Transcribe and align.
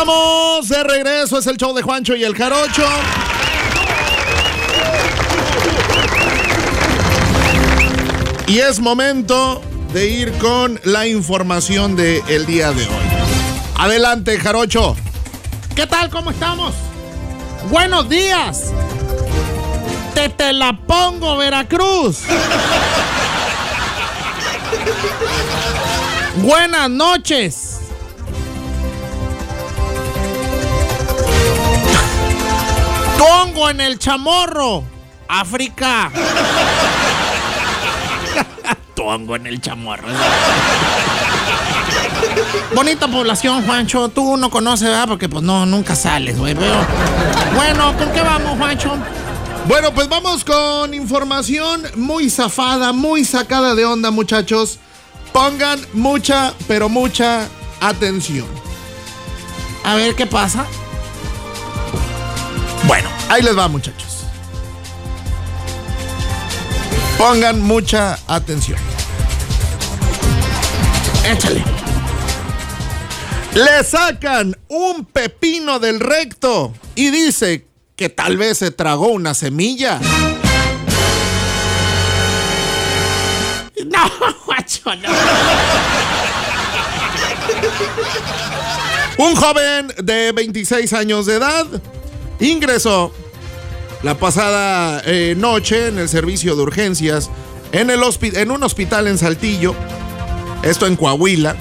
estamos 0.00 0.68
de 0.68 0.84
regreso, 0.84 1.38
es 1.38 1.46
el 1.48 1.56
show 1.56 1.74
de 1.74 1.82
Juancho 1.82 2.14
y 2.14 2.22
el 2.22 2.32
Jarocho. 2.32 2.86
Y 8.46 8.58
es 8.58 8.78
momento 8.78 9.60
de 9.92 10.06
ir 10.08 10.32
con 10.38 10.80
la 10.84 11.08
información 11.08 11.96
del 11.96 12.46
día 12.46 12.70
de 12.70 12.84
hoy. 12.84 12.94
Adelante, 13.76 14.38
Jarocho. 14.38 14.96
¿Qué 15.74 15.86
tal? 15.88 16.10
¿Cómo 16.10 16.30
estamos? 16.30 16.74
Buenos 17.68 18.08
días. 18.08 18.72
Te 20.14 20.28
te 20.28 20.52
la 20.52 20.74
pongo, 20.74 21.36
Veracruz. 21.38 22.20
Buenas 26.36 26.88
noches. 26.88 27.67
Tongo 33.18 33.68
en 33.68 33.80
el 33.80 33.98
chamorro. 33.98 34.84
África. 35.28 36.10
Tongo 38.94 39.36
en 39.36 39.46
el 39.46 39.60
chamorro. 39.60 40.06
Bonita 42.74 43.08
población, 43.08 43.66
Juancho. 43.66 44.08
Tú 44.08 44.36
no 44.36 44.50
conoces, 44.50 44.88
¿verdad? 44.88 45.08
Porque 45.08 45.28
pues 45.28 45.42
no, 45.42 45.66
nunca 45.66 45.96
sales, 45.96 46.38
güey. 46.38 46.54
Pero... 46.54 46.74
Bueno, 47.54 47.96
¿con 47.98 48.12
qué 48.12 48.22
vamos, 48.22 48.56
Juancho? 48.56 48.96
Bueno, 49.66 49.92
pues 49.92 50.08
vamos 50.08 50.44
con 50.44 50.94
información 50.94 51.82
muy 51.96 52.30
zafada, 52.30 52.92
muy 52.92 53.24
sacada 53.24 53.74
de 53.74 53.84
onda, 53.84 54.10
muchachos. 54.10 54.78
Pongan 55.32 55.78
mucha, 55.92 56.54
pero 56.66 56.88
mucha 56.88 57.48
atención. 57.80 58.46
A 59.84 59.94
ver 59.94 60.14
qué 60.14 60.26
pasa. 60.26 60.64
Ahí 63.28 63.42
les 63.42 63.56
va, 63.56 63.68
muchachos. 63.68 64.24
Pongan 67.18 67.60
mucha 67.60 68.18
atención. 68.26 68.78
Échale. 71.24 71.62
Le 73.54 73.84
sacan 73.84 74.56
un 74.68 75.04
pepino 75.04 75.78
del 75.78 76.00
recto 76.00 76.72
y 76.94 77.10
dice 77.10 77.66
que 77.96 78.08
tal 78.08 78.36
vez 78.36 78.58
se 78.58 78.70
tragó 78.70 79.08
una 79.08 79.34
semilla. 79.34 80.00
No, 83.84 84.10
guacho, 84.46 84.94
no. 84.96 85.08
Un 89.18 89.34
joven 89.34 89.92
de 90.02 90.32
26 90.32 90.92
años 90.92 91.26
de 91.26 91.34
edad 91.34 91.66
ingresó 92.40 93.12
la 94.02 94.16
pasada 94.16 95.02
eh, 95.04 95.34
noche 95.36 95.88
en 95.88 95.98
el 95.98 96.08
servicio 96.08 96.54
de 96.54 96.62
urgencias 96.62 97.30
en, 97.72 97.90
el 97.90 98.00
en 98.22 98.50
un 98.50 98.62
hospital 98.62 99.08
en 99.08 99.18
Saltillo, 99.18 99.74
esto 100.62 100.86
en 100.86 100.96
Coahuila. 100.96 101.56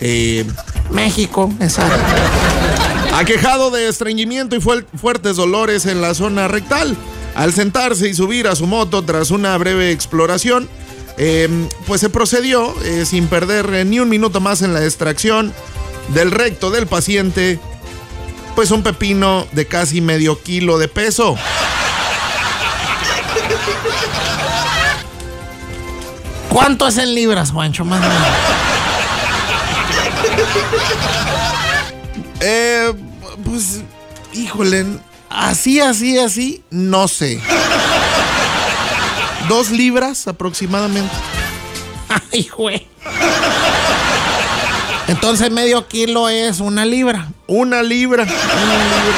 Eh, 0.00 0.44
México, 0.90 1.52
exacto. 1.60 1.96
Aquejado 3.14 3.70
de 3.70 3.88
estreñimiento 3.88 4.56
y 4.56 4.60
fuertes 4.60 5.36
dolores 5.36 5.86
en 5.86 6.00
la 6.00 6.14
zona 6.14 6.48
rectal. 6.48 6.96
Al 7.34 7.52
sentarse 7.52 8.08
y 8.08 8.14
subir 8.14 8.46
a 8.48 8.56
su 8.56 8.66
moto 8.66 9.04
tras 9.04 9.30
una 9.30 9.56
breve 9.58 9.90
exploración, 9.90 10.68
em, 11.18 11.68
pues 11.86 12.00
se 12.00 12.08
procedió 12.08 12.74
eh, 12.84 13.04
sin 13.04 13.26
perder 13.26 13.86
ni 13.86 14.00
un 14.00 14.08
minuto 14.08 14.40
más 14.40 14.62
en 14.62 14.72
la 14.72 14.84
extracción 14.84 15.52
del 16.14 16.30
recto 16.30 16.70
del 16.70 16.86
paciente, 16.86 17.58
pues 18.56 18.70
un 18.70 18.82
pepino 18.82 19.46
de 19.52 19.66
casi 19.66 20.00
medio 20.00 20.42
kilo 20.42 20.78
de 20.78 20.88
peso. 20.88 21.36
¿Cuánto 26.48 26.88
es 26.88 26.96
en 26.96 27.14
libras, 27.14 27.52
Juancho? 27.52 27.84
Más 27.84 28.00
o 28.00 28.08
menos. 28.08 28.28
Eh, 32.40 32.92
pues, 33.44 33.82
híjole, 34.32 34.86
así, 35.28 35.80
así, 35.80 36.18
así, 36.18 36.64
no 36.70 37.08
sé. 37.08 37.38
Dos 39.50 39.70
libras 39.70 40.26
aproximadamente. 40.28 41.14
Ay, 42.32 42.48
güey. 42.56 42.88
Entonces 45.16 45.50
medio 45.50 45.88
kilo 45.88 46.28
es 46.28 46.60
una 46.60 46.84
libra. 46.84 47.32
Una 47.46 47.82
libra. 47.82 48.24
Una 48.24 48.32
libra. 48.34 49.16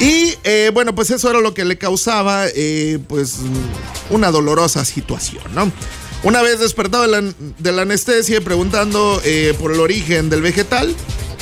Y 0.00 0.34
eh, 0.42 0.72
bueno, 0.74 0.92
pues 0.92 1.10
eso 1.10 1.30
era 1.30 1.38
lo 1.38 1.54
que 1.54 1.64
le 1.64 1.78
causaba 1.78 2.46
eh, 2.48 2.98
pues 3.06 3.38
una 4.10 4.32
dolorosa 4.32 4.84
situación, 4.84 5.44
¿no? 5.54 5.70
Una 6.24 6.42
vez 6.42 6.58
despertado 6.58 7.04
de 7.06 7.72
la, 7.72 7.82
anestesia 7.82 8.38
y 8.38 8.40
preguntando 8.40 9.22
eh, 9.24 9.54
por 9.58 9.72
el 9.72 9.78
origen 9.78 10.28
del 10.28 10.42
vegetal, 10.42 10.92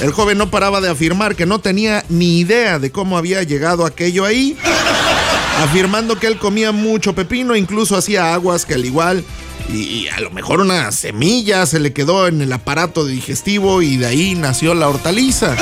el 0.00 0.12
joven 0.12 0.36
no 0.36 0.50
paraba 0.50 0.82
de 0.82 0.90
afirmar 0.90 1.36
que 1.36 1.46
no 1.46 1.58
tenía 1.58 2.04
ni 2.10 2.38
idea 2.38 2.78
de 2.78 2.92
cómo 2.92 3.16
había 3.16 3.42
llegado 3.44 3.86
aquello 3.86 4.26
ahí, 4.26 4.58
afirmando 5.62 6.18
que 6.18 6.26
él 6.26 6.38
comía 6.38 6.70
mucho 6.70 7.14
pepino, 7.14 7.56
incluso 7.56 7.96
hacía 7.96 8.34
aguas 8.34 8.66
que 8.66 8.74
al 8.74 8.84
igual 8.84 9.24
y, 9.68 10.08
a 10.08 10.20
lo 10.20 10.30
mejor 10.30 10.60
una 10.60 10.90
semilla 10.92 11.66
se 11.66 11.78
le 11.80 11.92
quedó 11.92 12.26
en 12.26 12.40
el 12.40 12.52
aparato 12.52 13.04
digestivo 13.04 13.82
y 13.82 13.96
de 13.96 14.06
ahí 14.06 14.34
nació 14.34 14.74
la 14.74 14.88
hortaliza. 14.88 15.56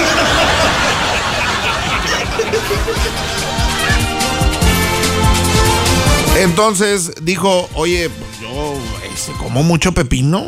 Entonces 6.38 7.12
dijo, 7.22 7.68
oye, 7.74 8.08
pues 8.10 8.40
yo 8.40 8.74
se 9.16 9.32
como 9.32 9.62
mucho 9.62 9.92
pepino. 9.92 10.46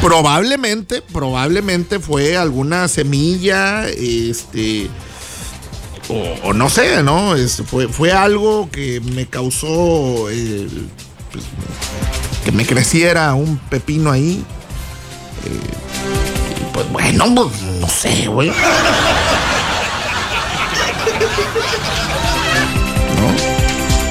probablemente, 0.00 1.02
probablemente 1.02 1.98
fue 2.00 2.36
alguna 2.36 2.88
semilla, 2.88 3.88
este, 3.88 4.88
o, 6.08 6.52
no 6.52 6.70
sé, 6.70 7.02
¿no? 7.02 7.34
fue, 7.66 7.88
fue 7.88 8.12
algo 8.12 8.70
que 8.70 9.00
me 9.00 9.26
causó 9.26 10.30
eh, 10.30 10.68
pues, 11.32 11.44
que 12.44 12.52
me 12.52 12.64
creciera 12.64 13.34
un 13.34 13.58
pepino 13.58 14.10
ahí. 14.10 14.44
Eh, 15.44 15.60
pues 16.72 16.90
bueno, 16.90 17.24
pues, 17.34 17.62
no 17.62 17.88
sé, 17.88 18.28
güey. 18.28 18.52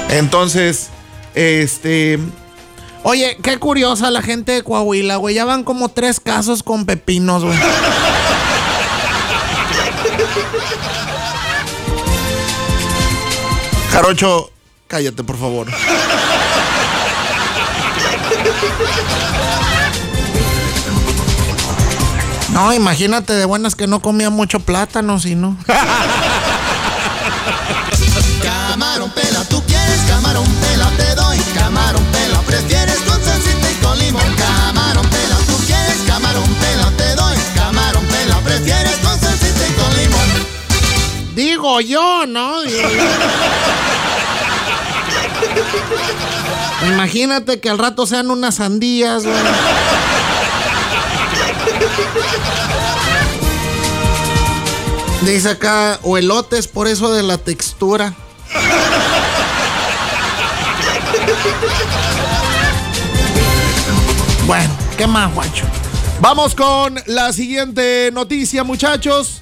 Entonces, 0.10 0.90
este. 1.36 2.20
Oye, 3.04 3.38
qué 3.42 3.58
curiosa 3.58 4.12
la 4.12 4.22
gente 4.22 4.52
de 4.52 4.64
Coahuila, 4.64 5.18
güey. 5.18 5.36
Ya 5.36 5.46
van 5.46 5.64
como 5.64 5.90
tres 5.90 6.20
casos 6.20 6.64
con 6.64 6.86
pepinos, 6.86 7.44
güey. 7.44 7.58
Jarocho, 13.98 14.52
cállate, 14.88 15.24
por 15.24 15.38
favor. 15.40 15.66
No, 22.54 22.74
imagínate 22.74 23.34
de 23.34 23.46
buenas 23.46 23.74
que 23.74 23.88
no 23.88 24.00
comía 24.00 24.30
mucho 24.30 24.60
plátano, 24.60 25.20
sino. 25.20 25.58
Camarón 28.44 29.10
Imagínate 46.88 47.60
que 47.60 47.70
al 47.70 47.78
rato 47.78 48.06
sean 48.06 48.32
unas 48.32 48.56
sandías, 48.56 49.24
güey. 49.24 49.36
Dice 55.22 55.50
acá, 55.50 56.00
o 56.04 56.18
elotes 56.18 56.68
por 56.68 56.88
eso 56.88 57.14
de 57.14 57.24
la 57.24 57.38
textura. 57.38 58.14
Bueno, 64.46 64.70
¿qué 64.98 65.08
más, 65.08 65.34
Juancho? 65.34 65.66
Vamos 66.22 66.56
con 66.56 66.96
la 67.08 67.34
siguiente 67.34 68.10
noticia, 68.14 68.64
muchachos. 68.64 69.42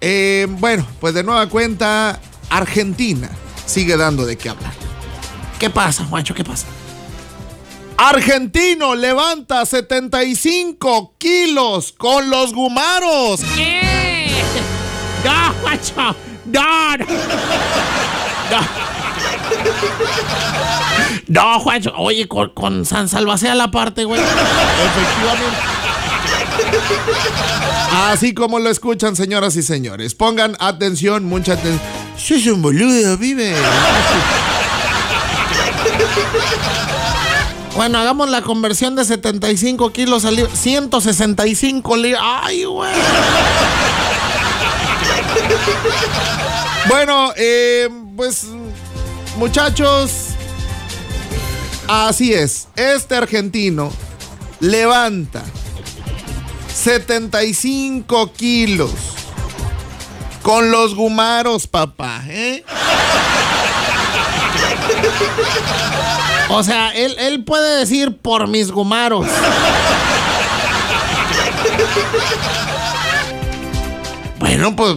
Eh, 0.00 0.46
bueno, 0.50 0.84
pues 1.00 1.14
de 1.14 1.22
nueva 1.22 1.48
cuenta, 1.48 2.18
Argentina 2.54 3.28
sigue 3.66 3.96
dando 3.96 4.24
de 4.24 4.38
qué 4.38 4.48
hablar. 4.48 4.72
¿Qué 5.58 5.70
pasa, 5.70 6.04
Juancho? 6.04 6.34
¿Qué 6.34 6.44
pasa? 6.44 6.68
Argentino 7.96 8.94
levanta 8.94 9.66
75 9.66 11.14
kilos 11.18 11.92
con 11.92 12.30
los 12.30 12.54
gumaros. 12.54 13.40
¿Qué? 13.56 13.80
No, 15.24 15.54
guacho. 15.62 16.16
No, 16.46 16.96
no. 16.96 17.06
No, 21.26 21.60
guacho. 21.60 21.92
Oye, 21.96 22.28
con, 22.28 22.50
con 22.50 22.84
San 22.84 23.08
Salvacea 23.08 23.56
la 23.56 23.72
parte, 23.72 24.04
güey. 24.04 24.20
Efectivamente. 24.20 25.58
Así 27.90 28.32
como 28.32 28.60
lo 28.60 28.70
escuchan, 28.70 29.16
señoras 29.16 29.56
y 29.56 29.64
señores. 29.64 30.14
Pongan 30.14 30.56
atención, 30.60 31.24
mucha 31.24 31.54
atención. 31.54 32.03
Soy 32.16 32.48
un 32.48 32.62
boludo, 32.62 33.18
vive. 33.18 33.54
Bueno, 37.76 37.98
hagamos 37.98 38.30
la 38.30 38.42
conversión 38.42 38.94
de 38.94 39.04
75 39.04 39.92
kilos 39.92 40.24
al 40.24 40.36
libro. 40.36 40.50
165 40.54 41.96
libras. 41.96 42.22
Ay, 42.24 42.64
güey. 42.64 42.92
Bueno, 46.88 47.32
eh, 47.36 47.88
pues 48.16 48.46
muchachos, 49.36 50.28
así 51.88 52.32
es. 52.32 52.68
Este 52.76 53.16
argentino 53.16 53.90
levanta 54.60 55.42
75 56.72 58.32
kilos 58.32 59.13
con 60.44 60.70
los 60.70 60.94
gumaros, 60.94 61.66
papá. 61.66 62.22
¿eh? 62.28 62.62
O 66.50 66.62
sea, 66.62 66.90
él, 66.90 67.16
él 67.18 67.44
puede 67.44 67.78
decir 67.78 68.18
por 68.18 68.46
mis 68.46 68.70
gumaros. 68.70 69.26
Bueno, 74.38 74.76
pues 74.76 74.96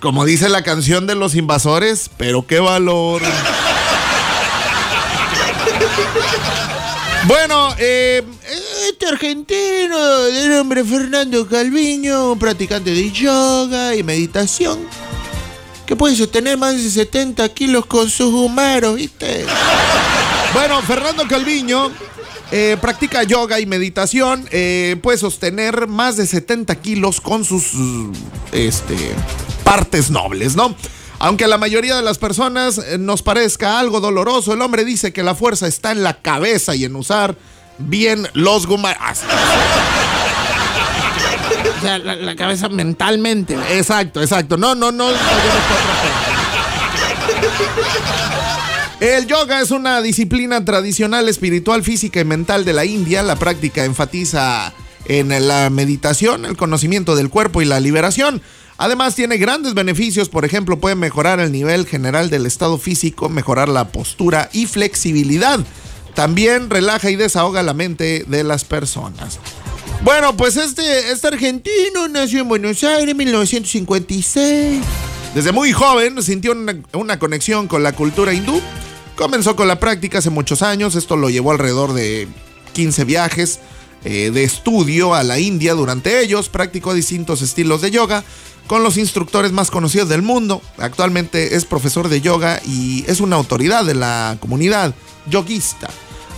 como 0.00 0.24
dice 0.24 0.48
la 0.48 0.62
canción 0.62 1.06
de 1.06 1.14
los 1.14 1.34
invasores, 1.34 2.10
pero 2.16 2.46
qué 2.46 2.58
valor. 2.58 3.20
Bueno, 7.24 7.74
eh, 7.76 8.24
este 9.00 9.14
argentino 9.14 10.24
de 10.24 10.48
nombre 10.48 10.84
Fernando 10.84 11.48
Calviño, 11.48 12.38
practicante 12.38 12.92
de 12.92 13.10
yoga 13.10 13.96
y 13.96 14.02
meditación, 14.02 14.78
que 15.86 15.96
puede 15.96 16.14
sostener 16.14 16.58
más 16.58 16.76
de 16.76 16.90
70 16.90 17.48
kilos 17.54 17.86
con 17.86 18.10
sus 18.10 18.34
humaros, 18.34 18.96
¿viste? 18.96 19.46
Bueno, 20.52 20.82
Fernando 20.82 21.26
Calviño 21.26 21.90
eh, 22.52 22.76
practica 22.78 23.22
yoga 23.22 23.58
y 23.58 23.64
meditación, 23.64 24.46
eh, 24.50 24.96
puede 25.02 25.16
sostener 25.16 25.86
más 25.86 26.18
de 26.18 26.26
70 26.26 26.74
kilos 26.82 27.22
con 27.22 27.46
sus 27.46 27.72
este, 28.52 28.96
partes 29.64 30.10
nobles, 30.10 30.56
¿no? 30.56 30.76
Aunque 31.20 31.44
a 31.44 31.48
la 31.48 31.56
mayoría 31.56 31.96
de 31.96 32.02
las 32.02 32.18
personas 32.18 32.76
eh, 32.76 32.98
nos 32.98 33.22
parezca 33.22 33.78
algo 33.78 34.00
doloroso, 34.00 34.52
el 34.52 34.60
hombre 34.60 34.84
dice 34.84 35.14
que 35.14 35.22
la 35.22 35.34
fuerza 35.34 35.66
está 35.68 35.90
en 35.90 36.02
la 36.02 36.20
cabeza 36.20 36.74
y 36.74 36.84
en 36.84 36.96
usar 36.96 37.36
bien 37.80 38.28
los 38.34 38.66
gumaras. 38.66 39.22
O 41.78 41.82
sea, 41.82 41.98
la, 41.98 42.14
la 42.14 42.36
cabeza 42.36 42.68
mentalmente. 42.68 43.56
Exacto, 43.70 44.20
exacto. 44.20 44.58
No, 44.58 44.74
no, 44.74 44.92
no. 44.92 45.08
El 49.00 49.26
yoga 49.26 49.62
es 49.62 49.70
una 49.70 50.02
disciplina 50.02 50.62
tradicional, 50.64 51.28
espiritual, 51.28 51.82
física 51.82 52.20
y 52.20 52.24
mental 52.24 52.66
de 52.66 52.74
la 52.74 52.84
India. 52.84 53.22
La 53.22 53.36
práctica 53.36 53.84
enfatiza 53.84 54.74
en 55.06 55.48
la 55.48 55.70
meditación, 55.70 56.44
el 56.44 56.56
conocimiento 56.56 57.16
del 57.16 57.30
cuerpo 57.30 57.62
y 57.62 57.64
la 57.64 57.80
liberación. 57.80 58.42
Además 58.76 59.14
tiene 59.14 59.38
grandes 59.38 59.74
beneficios, 59.74 60.28
por 60.28 60.44
ejemplo, 60.44 60.80
puede 60.80 60.94
mejorar 60.94 61.40
el 61.40 61.52
nivel 61.52 61.86
general 61.86 62.30
del 62.30 62.46
estado 62.46 62.78
físico, 62.78 63.28
mejorar 63.28 63.68
la 63.68 63.88
postura 63.88 64.48
y 64.52 64.66
flexibilidad. 64.66 65.60
También 66.20 66.68
relaja 66.68 67.10
y 67.10 67.16
desahoga 67.16 67.62
la 67.62 67.72
mente 67.72 68.26
de 68.28 68.44
las 68.44 68.64
personas. 68.64 69.38
Bueno, 70.02 70.36
pues 70.36 70.58
este, 70.58 71.10
este 71.10 71.28
argentino 71.28 72.08
nació 72.10 72.42
en 72.42 72.48
Buenos 72.50 72.84
Aires 72.84 73.08
en 73.08 73.16
1956. 73.16 74.82
Desde 75.34 75.52
muy 75.52 75.72
joven 75.72 76.22
sintió 76.22 76.52
una, 76.92 77.18
conexión 77.18 77.68
con 77.68 77.82
la 77.82 77.92
cultura 77.92 78.34
hindú. 78.34 78.60
Comenzó 79.16 79.56
con 79.56 79.66
la 79.66 79.80
práctica 79.80 80.18
hace 80.18 80.28
muchos 80.28 80.60
años. 80.60 80.94
Esto 80.94 81.16
lo 81.16 81.30
llevó 81.30 81.52
alrededor 81.52 81.94
de 81.94 82.28
15 82.74 83.04
viajes 83.06 83.58
eh, 84.04 84.30
de 84.30 84.44
estudio 84.44 85.14
a 85.14 85.22
la 85.22 85.38
India. 85.38 85.72
Durante 85.72 86.20
ellos 86.20 86.50
practicó 86.50 86.92
distintos 86.92 87.40
estilos 87.40 87.80
de 87.80 87.92
yoga 87.92 88.24
con 88.66 88.82
los 88.82 88.98
instructores 88.98 89.52
más 89.52 89.70
conocidos 89.70 90.10
del 90.10 90.20
mundo. 90.20 90.60
Actualmente 90.76 91.56
es 91.56 91.64
profesor 91.64 92.10
de 92.10 92.20
yoga 92.20 92.60
y 92.66 93.06
es 93.08 93.20
una 93.20 93.36
autoridad 93.36 93.86
de 93.86 93.94
la 93.94 94.36
comunidad 94.38 94.94
yoguista. 95.30 95.88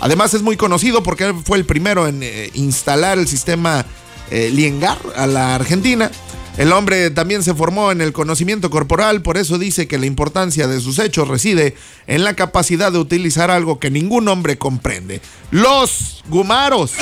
Además 0.02 0.34
es 0.34 0.42
muy 0.42 0.56
conocido 0.56 1.04
porque 1.04 1.32
fue 1.44 1.56
el 1.56 1.64
primero 1.64 2.08
en 2.08 2.24
eh, 2.24 2.50
instalar 2.54 3.18
el 3.18 3.28
sistema 3.28 3.86
eh, 4.32 4.50
Liengar 4.52 4.98
a 5.14 5.28
la 5.28 5.54
Argentina. 5.54 6.10
El 6.56 6.72
hombre 6.72 7.10
también 7.10 7.44
se 7.44 7.54
formó 7.54 7.92
en 7.92 8.00
el 8.00 8.12
conocimiento 8.12 8.68
corporal, 8.68 9.22
por 9.22 9.38
eso 9.38 9.58
dice 9.58 9.86
que 9.86 9.98
la 9.98 10.06
importancia 10.06 10.66
de 10.66 10.80
sus 10.80 10.98
hechos 10.98 11.28
reside 11.28 11.76
en 12.08 12.24
la 12.24 12.34
capacidad 12.34 12.90
de 12.90 12.98
utilizar 12.98 13.52
algo 13.52 13.78
que 13.78 13.92
ningún 13.92 14.26
hombre 14.26 14.58
comprende. 14.58 15.20
Los 15.52 16.24
gumaros. 16.28 16.94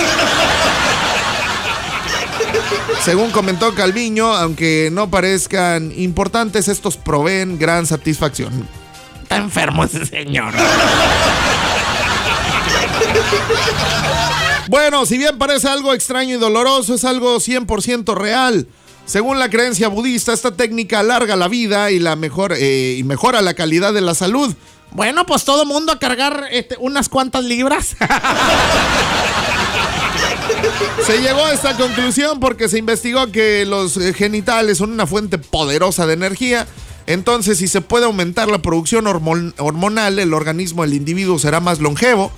Según 3.03 3.31
comentó 3.31 3.75
Calviño, 3.75 4.35
aunque 4.35 4.91
no 4.93 5.11
parezcan 5.11 5.91
importantes, 5.97 6.69
estos 6.69 6.99
proveen 6.99 7.59
gran 7.59 7.87
satisfacción. 7.87 8.69
Está 9.23 9.39
enfermo 9.39 9.85
ese 9.85 10.05
señor. 10.05 10.53
Bueno, 14.69 15.05
si 15.07 15.19
bien 15.19 15.37
parece 15.39 15.69
algo 15.69 15.93
extraño 15.95 16.37
y 16.37 16.39
doloroso, 16.39 16.95
es 16.95 17.05
algo 17.05 17.37
100% 17.37 18.15
real. 18.15 18.67
Según 19.05 19.39
la 19.41 19.51
creencia 19.51 19.89
budista, 19.89 20.33
esta 20.33 20.53
técnica 20.53 21.01
alarga 21.01 21.35
la 21.35 21.49
vida 21.49 21.91
y, 21.91 21.99
la 21.99 22.17
eh, 22.57 23.03
mejora 23.05 23.43
la 23.43 23.55
calidad 23.55 23.93
de 23.93 24.01
la 24.01 24.15
salud. 24.15 24.55
Bueno, 24.93 25.27
pues 25.27 25.45
todo 25.45 25.65
mundo 25.65 25.93
a 25.93 25.99
cargar 25.99 26.45
este, 26.53 26.77
unas 26.79 27.09
cuantas 27.09 27.45
libras. 27.45 27.97
Se 31.07 31.19
llegó 31.21 31.45
a 31.45 31.53
esta 31.53 31.77
conclusión 31.77 32.41
porque 32.41 32.69
se 32.69 32.79
investigó 32.79 33.31
que 33.33 33.65
los 33.67 33.99
genitales 34.15 34.79
son 34.79 34.93
una 34.93 35.07
fuente 35.07 35.39
poderosa 35.39 36.07
de 36.07 36.15
energía. 36.15 36.67
Entonces, 37.07 37.59
si 37.59 37.67
se 37.69 37.81
puede 37.81 38.05
aumentar 38.05 38.49
la 38.49 38.59
producción 38.63 39.07
hormon- 39.07 39.55
hormonal, 39.59 40.19
el 40.19 40.35
organismo 40.35 40.83
del 40.83 40.95
individuo 40.95 41.39
será 41.39 41.61
más 41.61 41.81
longevo. 41.81 42.31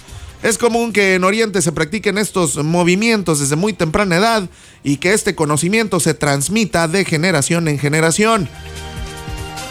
Es 0.43 0.59
común 0.59 0.93
que 0.93 1.15
en 1.15 1.25
Oriente 1.25 1.63
se 1.63 1.71
practiquen 1.71 2.19
estos 2.19 2.57
movimientos 2.57 3.39
desde 3.39 3.55
muy 3.55 3.73
temprana 3.73 4.17
edad 4.17 4.49
y 4.83 4.97
que 4.97 5.13
este 5.13 5.37
conocimiento 5.37 6.01
se 6.01 6.15
transmita 6.15 6.89
de 6.89 7.05
generación 7.05 7.69
en 7.69 7.79
generación. 7.79 8.49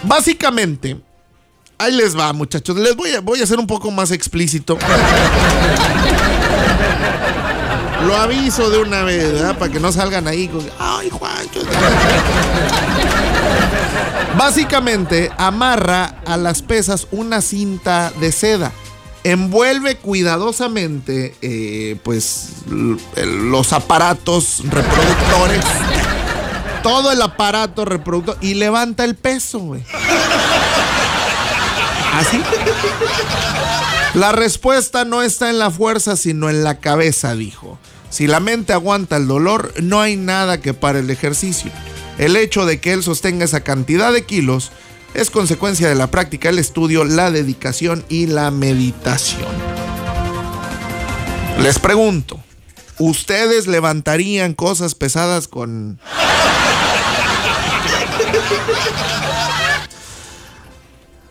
Básicamente, 0.03 1.01
ahí 1.77 1.91
les 1.93 2.17
va, 2.17 2.31
muchachos. 2.31 2.77
Les 2.77 2.95
voy 2.95 3.11
a, 3.11 3.19
voy 3.19 3.41
a 3.41 3.45
ser 3.45 3.59
un 3.59 3.67
poco 3.67 3.91
más 3.91 4.11
explícito. 4.11 4.77
Lo 8.07 8.15
aviso 8.15 8.69
de 8.69 8.79
una 8.79 9.03
vez, 9.03 9.31
¿verdad? 9.33 9.57
Para 9.57 9.71
que 9.71 9.79
no 9.79 9.91
salgan 9.91 10.27
ahí 10.27 10.47
con. 10.47 10.65
¡Ay, 10.79 11.09
Juancho! 11.09 11.61
Básicamente, 14.37 15.29
amarra 15.37 16.21
a 16.25 16.37
las 16.37 16.61
pesas 16.61 17.07
una 17.11 17.41
cinta 17.41 18.11
de 18.19 18.31
seda. 18.31 18.71
Envuelve 19.23 19.97
cuidadosamente, 19.97 21.35
eh, 21.41 21.97
pues, 22.03 22.49
los 22.67 23.73
aparatos 23.73 24.63
reproductores. 24.67 25.63
Todo 26.81 27.11
el 27.11 27.21
aparato 27.21 27.85
reproductor. 27.85 28.37
Y 28.41 28.55
levanta 28.55 29.03
el 29.03 29.15
peso, 29.15 29.59
güey. 29.59 29.83
Así. 32.13 32.41
La 34.15 34.31
respuesta 34.31 35.05
no 35.05 35.21
está 35.21 35.49
en 35.49 35.59
la 35.59 35.71
fuerza, 35.71 36.17
sino 36.17 36.49
en 36.49 36.63
la 36.63 36.79
cabeza, 36.79 37.35
dijo. 37.35 37.77
Si 38.09 38.27
la 38.27 38.41
mente 38.41 38.73
aguanta 38.73 39.15
el 39.15 39.27
dolor, 39.27 39.73
no 39.81 40.01
hay 40.01 40.17
nada 40.17 40.59
que 40.59 40.73
pare 40.73 40.99
el 40.99 41.09
ejercicio. 41.09 41.71
El 42.17 42.35
hecho 42.35 42.65
de 42.65 42.81
que 42.81 42.91
él 42.91 43.03
sostenga 43.03 43.45
esa 43.45 43.61
cantidad 43.61 44.11
de 44.11 44.25
kilos 44.25 44.71
es 45.13 45.29
consecuencia 45.29 45.87
de 45.89 45.95
la 45.95 46.07
práctica, 46.07 46.49
el 46.49 46.59
estudio, 46.59 47.03
la 47.03 47.31
dedicación 47.31 48.05
y 48.09 48.27
la 48.27 48.51
meditación. 48.51 49.49
Les 51.59 51.79
pregunto, 51.79 52.39
¿ustedes 52.97 53.67
levantarían 53.67 54.53
cosas 54.53 54.95
pesadas 54.95 55.47
con... 55.47 55.99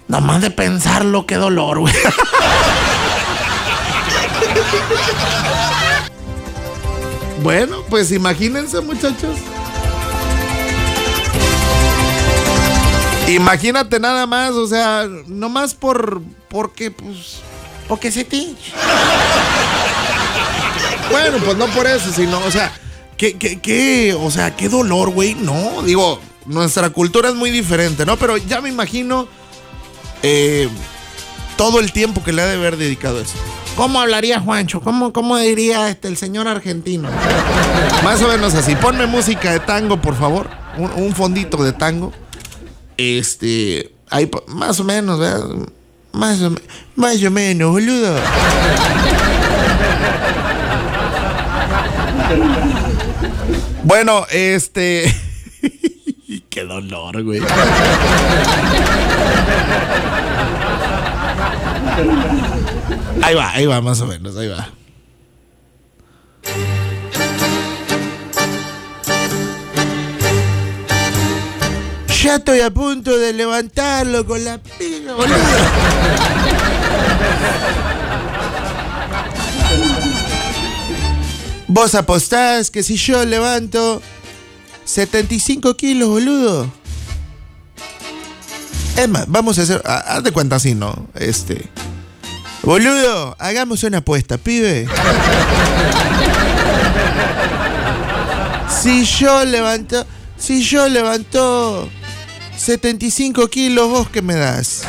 Nomás 0.08 0.42
de 0.42 0.50
pensarlo, 0.50 1.26
qué 1.26 1.36
dolor, 1.36 1.78
güey. 1.80 1.94
Bueno, 7.42 7.78
pues 7.88 8.12
imagínense, 8.12 8.80
muchachos. 8.82 9.38
Imagínate 13.34 14.00
nada 14.00 14.26
más, 14.26 14.52
o 14.52 14.66
sea, 14.66 15.06
nomás 15.26 15.74
por. 15.74 16.22
porque, 16.48 16.90
pues. 16.90 17.40
Porque 17.88 18.10
se 18.10 18.24
te. 18.24 18.54
Bueno, 21.10 21.38
pues 21.44 21.56
no 21.56 21.66
por 21.68 21.86
eso, 21.86 22.12
sino, 22.12 22.38
o 22.38 22.50
sea, 22.50 22.72
qué, 23.16 23.36
qué, 23.36 23.60
qué, 23.60 24.16
o 24.18 24.30
sea, 24.30 24.54
qué 24.54 24.68
dolor, 24.68 25.10
güey, 25.10 25.34
no. 25.34 25.82
Digo, 25.82 26.20
nuestra 26.46 26.90
cultura 26.90 27.30
es 27.30 27.34
muy 27.34 27.50
diferente, 27.50 28.06
¿no? 28.06 28.16
Pero 28.16 28.36
ya 28.36 28.60
me 28.60 28.68
imagino 28.68 29.26
eh, 30.22 30.68
todo 31.56 31.80
el 31.80 31.92
tiempo 31.92 32.22
que 32.22 32.32
le 32.32 32.42
ha 32.42 32.46
de 32.46 32.54
haber 32.54 32.76
dedicado 32.76 33.18
a 33.18 33.22
eso. 33.22 33.34
¿Cómo 33.76 34.00
hablaría 34.00 34.40
Juancho? 34.40 34.80
¿Cómo, 34.80 35.12
cómo 35.12 35.36
diría 35.38 35.88
este, 35.88 36.08
el 36.08 36.16
señor 36.16 36.48
argentino? 36.48 37.08
Más 38.04 38.20
o 38.22 38.28
menos 38.28 38.54
así. 38.54 38.76
Ponme 38.76 39.06
música 39.06 39.52
de 39.52 39.60
tango, 39.60 40.00
por 40.00 40.16
favor. 40.16 40.48
Un, 40.78 40.90
un 40.92 41.14
fondito 41.14 41.62
de 41.62 41.72
tango. 41.72 42.12
Este. 43.00 43.94
Pa- 44.30 44.42
más 44.48 44.78
o 44.78 44.84
menos, 44.84 45.18
¿verdad? 45.18 45.42
Más 46.12 46.42
o, 46.42 46.52
más 46.96 47.22
o 47.24 47.30
menos, 47.30 47.70
boludo. 47.70 48.14
Bueno, 53.84 54.26
este. 54.30 55.04
Qué 56.50 56.64
dolor, 56.64 57.22
güey. 57.22 57.40
Ahí 63.22 63.34
va, 63.34 63.50
ahí 63.52 63.66
va, 63.66 63.80
más 63.80 64.00
o 64.00 64.06
menos, 64.06 64.36
ahí 64.36 64.48
va. 64.48 64.68
Ya 72.22 72.36
estoy 72.36 72.60
a 72.60 72.70
punto 72.70 73.16
de 73.18 73.32
levantarlo 73.32 74.26
con 74.26 74.44
la 74.44 74.58
pica, 74.58 75.14
boludo. 75.14 75.36
Vos 81.68 81.94
apostás 81.94 82.70
que 82.70 82.82
si 82.82 82.96
yo 82.96 83.24
levanto 83.24 84.02
75 84.84 85.76
kilos, 85.76 86.08
boludo. 86.08 86.70
Es 88.96 89.08
más, 89.08 89.24
vamos 89.28 89.58
a 89.58 89.62
hacer. 89.62 89.80
ha- 89.84 90.16
Haz 90.16 90.24
de 90.24 90.32
cuenta 90.32 90.56
así, 90.56 90.74
¿no? 90.74 91.06
Este. 91.14 91.68
Boludo, 92.62 93.36
hagamos 93.38 93.84
una 93.84 93.98
apuesta, 93.98 94.36
pibe. 94.36 94.86
Si 98.82 99.04
yo 99.04 99.44
levanto. 99.44 100.04
Si 100.36 100.62
yo 100.62 100.88
levanto 100.88 101.88
75 102.60 103.48
kilos, 103.48 103.88
¿vos 103.88 104.10
qué 104.10 104.20
me 104.20 104.34
das? 104.34 104.82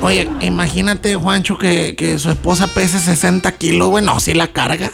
Oye, 0.00 0.30
imagínate, 0.40 1.14
Juancho, 1.14 1.58
que, 1.58 1.94
que 1.94 2.18
su 2.18 2.30
esposa 2.30 2.68
pese 2.68 2.98
60 2.98 3.52
kilos, 3.52 3.88
güey. 3.88 4.02
No, 4.02 4.18
si 4.18 4.32
la 4.32 4.48
carga. 4.48 4.90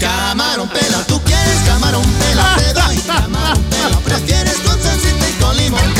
Camarón 0.00 0.68
pela, 0.68 1.02
tú 1.06 1.18
quieres 1.22 1.60
camarón 1.64 2.04
pela, 2.18 2.56
te 2.56 2.74
doy 2.74 2.98
camarón 2.98 3.62
pela, 3.64 3.98
prefieres 4.04 4.56
con 4.58 4.78
salsita 4.82 5.28
y 5.28 5.32
con 5.40 5.56
limón. 5.56 5.94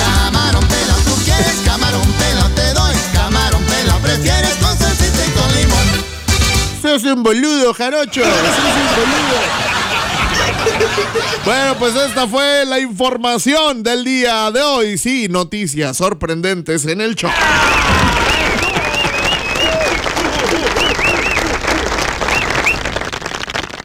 Sos 7.05 7.13
un 7.13 7.23
boludo, 7.23 7.75
jarocho. 7.75 8.23
Sos 8.25 8.31
un 8.31 8.89
boludo. 8.97 9.41
Bueno, 11.45 11.77
pues 11.79 11.95
esta 11.95 12.27
fue 12.27 12.65
la 12.65 12.81
información 12.81 13.83
del 13.83 14.05
día 14.05 14.51
de 14.51 14.63
hoy. 14.63 14.97
Sí, 14.97 15.29
noticias 15.29 15.99
sorprendentes 15.99 16.87
en 16.87 17.03
el 17.03 17.15
show. 17.15 17.31